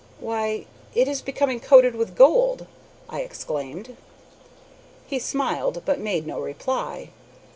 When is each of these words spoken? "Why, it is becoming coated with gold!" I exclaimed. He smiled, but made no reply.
"Why, 0.19 0.65
it 0.95 1.07
is 1.07 1.21
becoming 1.21 1.59
coated 1.59 1.93
with 1.93 2.15
gold!" 2.15 2.65
I 3.07 3.21
exclaimed. 3.21 3.97
He 5.05 5.19
smiled, 5.19 5.83
but 5.85 5.99
made 5.99 6.25
no 6.25 6.39
reply. 6.39 7.09